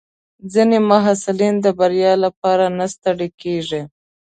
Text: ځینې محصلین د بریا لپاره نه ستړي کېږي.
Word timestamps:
ځینې 0.53 0.77
محصلین 0.89 1.55
د 1.61 1.67
بریا 1.79 2.13
لپاره 2.25 2.65
نه 2.77 2.85
ستړي 2.93 3.29
کېږي. 3.41 3.81